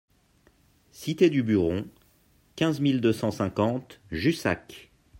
[0.89, 1.87] Cité du Buron,
[2.55, 4.89] quinze mille deux cent cinquante Jussac